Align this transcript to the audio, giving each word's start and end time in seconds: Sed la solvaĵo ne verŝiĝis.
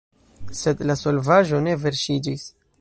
Sed 0.59 0.81
la 0.91 0.95
solvaĵo 1.03 1.63
ne 1.69 1.79
verŝiĝis. 1.87 2.51